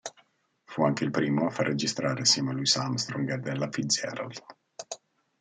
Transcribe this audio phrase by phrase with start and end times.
[0.65, 4.43] Fu anche il primo a far registrare assieme Louis Armstrong ed Ella Fitzgerald.